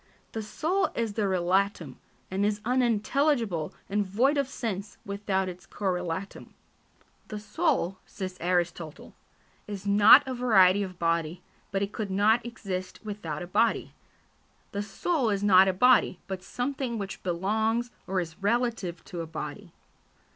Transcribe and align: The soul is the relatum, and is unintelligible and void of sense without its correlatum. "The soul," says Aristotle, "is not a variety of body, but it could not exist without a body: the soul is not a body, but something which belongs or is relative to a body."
The 0.31 0.41
soul 0.41 0.89
is 0.95 1.13
the 1.13 1.27
relatum, 1.27 1.97
and 2.31 2.43
is 2.43 2.59
unintelligible 2.65 3.71
and 3.87 4.03
void 4.03 4.35
of 4.35 4.47
sense 4.47 4.97
without 5.05 5.47
its 5.47 5.67
correlatum. 5.67 6.55
"The 7.27 7.37
soul," 7.39 7.99
says 8.07 8.35
Aristotle, 8.39 9.13
"is 9.67 9.85
not 9.85 10.27
a 10.27 10.33
variety 10.33 10.81
of 10.81 10.97
body, 10.97 11.43
but 11.71 11.83
it 11.83 11.93
could 11.93 12.09
not 12.09 12.43
exist 12.43 12.99
without 13.03 13.43
a 13.43 13.45
body: 13.45 13.93
the 14.71 14.81
soul 14.81 15.29
is 15.29 15.43
not 15.43 15.67
a 15.67 15.71
body, 15.71 16.17
but 16.25 16.41
something 16.41 16.97
which 16.97 17.21
belongs 17.21 17.91
or 18.07 18.19
is 18.19 18.41
relative 18.41 19.03
to 19.05 19.21
a 19.21 19.27
body." 19.27 19.71